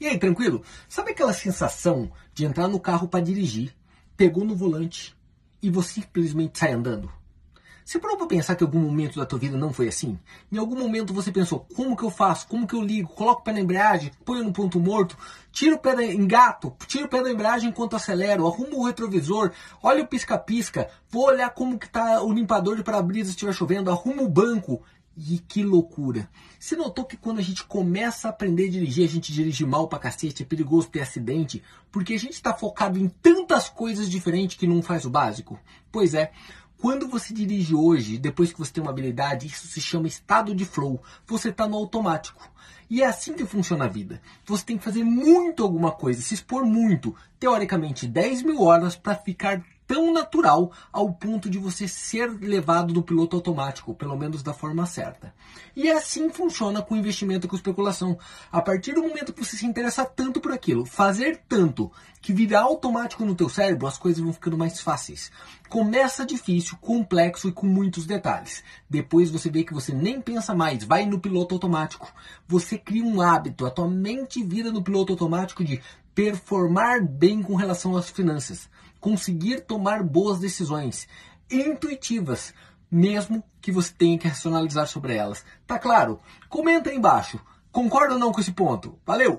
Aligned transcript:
E 0.00 0.06
aí, 0.06 0.18
tranquilo? 0.18 0.62
Sabe 0.88 1.10
aquela 1.10 1.34
sensação 1.34 2.10
de 2.32 2.46
entrar 2.46 2.66
no 2.66 2.80
carro 2.80 3.06
para 3.06 3.22
dirigir, 3.22 3.76
pegou 4.16 4.46
no 4.46 4.56
volante 4.56 5.14
e 5.62 5.68
você 5.68 6.00
simplesmente 6.00 6.58
sai 6.58 6.72
andando? 6.72 7.12
Você 7.84 7.98
parou 7.98 8.16
para 8.16 8.28
pensar 8.28 8.54
que 8.54 8.64
algum 8.64 8.78
momento 8.78 9.18
da 9.18 9.26
tua 9.26 9.38
vida 9.38 9.58
não 9.58 9.74
foi 9.74 9.88
assim? 9.88 10.18
Em 10.50 10.56
algum 10.56 10.78
momento 10.78 11.12
você 11.12 11.30
pensou, 11.30 11.66
como 11.74 11.94
que 11.94 12.04
eu 12.04 12.10
faço? 12.10 12.46
Como 12.46 12.66
que 12.66 12.74
eu 12.74 12.82
ligo? 12.82 13.10
Coloco 13.10 13.42
o 13.42 13.44
pé 13.44 13.52
na 13.52 13.60
embreagem, 13.60 14.12
ponho 14.24 14.44
no 14.44 14.52
ponto 14.52 14.80
morto, 14.80 15.18
tiro 15.52 15.76
o 15.76 15.78
pé 15.78 15.94
da 15.94 16.04
engato, 16.04 16.74
tiro 16.86 17.04
o 17.04 17.08
pé 17.08 17.22
da 17.22 17.30
embreagem 17.30 17.68
enquanto 17.68 17.96
acelero, 17.96 18.46
arrumo 18.46 18.78
o 18.78 18.86
retrovisor, 18.86 19.50
olho 19.82 20.04
o 20.04 20.06
pisca-pisca, 20.06 20.88
vou 21.10 21.26
olhar 21.26 21.50
como 21.50 21.78
que 21.78 21.90
tá 21.90 22.22
o 22.22 22.32
limpador 22.32 22.76
de 22.76 22.82
para-brisa 22.82 23.26
se 23.26 23.30
estiver 23.32 23.52
chovendo, 23.52 23.90
arrumo 23.90 24.22
o 24.22 24.28
banco, 24.28 24.80
e 25.16 25.38
que 25.38 25.62
loucura! 25.62 26.28
Você 26.58 26.76
notou 26.76 27.04
que 27.04 27.16
quando 27.16 27.38
a 27.38 27.42
gente 27.42 27.64
começa 27.64 28.28
a 28.28 28.30
aprender 28.30 28.68
a 28.68 28.70
dirigir, 28.70 29.04
a 29.04 29.08
gente 29.08 29.32
dirige 29.32 29.64
mal 29.64 29.88
pra 29.88 29.98
cacete, 29.98 30.42
é 30.42 30.46
perigoso 30.46 30.88
ter 30.88 31.00
acidente, 31.00 31.62
porque 31.90 32.14
a 32.14 32.18
gente 32.18 32.34
está 32.34 32.54
focado 32.54 32.98
em 32.98 33.08
tantas 33.08 33.68
coisas 33.68 34.08
diferentes 34.08 34.56
que 34.56 34.66
não 34.66 34.82
faz 34.82 35.04
o 35.04 35.10
básico? 35.10 35.58
Pois 35.90 36.14
é, 36.14 36.32
quando 36.80 37.08
você 37.08 37.34
dirige 37.34 37.74
hoje, 37.74 38.16
depois 38.16 38.52
que 38.52 38.58
você 38.58 38.72
tem 38.72 38.82
uma 38.82 38.90
habilidade, 38.90 39.46
isso 39.46 39.66
se 39.66 39.82
chama 39.82 40.08
estado 40.08 40.54
de 40.54 40.64
flow. 40.64 41.02
Você 41.26 41.50
está 41.50 41.68
no 41.68 41.76
automático. 41.76 42.50
E 42.88 43.02
é 43.02 43.06
assim 43.06 43.34
que 43.34 43.44
funciona 43.44 43.84
a 43.84 43.88
vida. 43.88 44.20
Você 44.46 44.64
tem 44.64 44.78
que 44.78 44.84
fazer 44.84 45.04
muito 45.04 45.62
alguma 45.62 45.92
coisa, 45.92 46.22
se 46.22 46.32
expor 46.32 46.64
muito, 46.64 47.14
teoricamente 47.38 48.06
10 48.06 48.42
mil 48.42 48.62
horas 48.62 48.96
para 48.96 49.14
ficar 49.14 49.62
tão 49.90 50.12
natural 50.12 50.70
ao 50.92 51.12
ponto 51.12 51.50
de 51.50 51.58
você 51.58 51.88
ser 51.88 52.30
levado 52.40 52.94
do 52.94 53.02
piloto 53.02 53.34
automático, 53.34 53.92
pelo 53.92 54.16
menos 54.16 54.40
da 54.40 54.54
forma 54.54 54.86
certa. 54.86 55.34
E 55.74 55.88
é 55.88 55.96
assim 55.96 56.30
funciona 56.30 56.80
com 56.80 56.94
investimento 56.94 57.48
e 57.48 57.50
com 57.50 57.56
especulação. 57.56 58.16
A 58.52 58.62
partir 58.62 58.92
do 58.92 59.02
momento 59.02 59.32
que 59.32 59.44
você 59.44 59.56
se 59.56 59.66
interessa 59.66 60.04
tanto 60.04 60.40
por 60.40 60.52
aquilo, 60.52 60.86
fazer 60.86 61.42
tanto 61.48 61.90
que 62.22 62.32
vira 62.32 62.60
automático 62.60 63.24
no 63.24 63.34
teu 63.34 63.48
cérebro, 63.48 63.88
as 63.88 63.98
coisas 63.98 64.22
vão 64.22 64.32
ficando 64.32 64.56
mais 64.56 64.80
fáceis. 64.80 65.32
Começa 65.68 66.24
difícil, 66.24 66.76
complexo 66.80 67.48
e 67.48 67.52
com 67.52 67.66
muitos 67.66 68.06
detalhes. 68.06 68.62
Depois 68.88 69.30
você 69.30 69.50
vê 69.50 69.64
que 69.64 69.72
você 69.72 69.92
nem 69.92 70.20
pensa 70.20 70.54
mais, 70.54 70.84
vai 70.84 71.06
no 71.06 71.18
piloto 71.18 71.54
automático. 71.54 72.12
Você 72.46 72.78
cria 72.78 73.04
um 73.04 73.20
hábito, 73.20 73.66
a 73.66 73.70
tua 73.70 73.88
mente 73.88 74.42
vira 74.44 74.70
no 74.70 74.82
piloto 74.82 75.12
automático 75.12 75.64
de 75.64 75.80
performar 76.20 77.02
bem 77.02 77.42
com 77.42 77.54
relação 77.54 77.96
às 77.96 78.10
finanças, 78.10 78.68
conseguir 79.00 79.62
tomar 79.62 80.02
boas 80.02 80.38
decisões 80.38 81.08
intuitivas, 81.50 82.52
mesmo 82.90 83.42
que 83.58 83.72
você 83.72 83.90
tenha 83.96 84.18
que 84.18 84.28
racionalizar 84.28 84.86
sobre 84.86 85.16
elas. 85.16 85.42
Tá 85.66 85.78
claro? 85.78 86.20
Comenta 86.46 86.90
aí 86.90 86.96
embaixo. 86.96 87.40
Concorda 87.72 88.14
ou 88.14 88.20
não 88.20 88.32
com 88.32 88.40
esse 88.40 88.52
ponto? 88.52 88.98
Valeu! 89.06 89.38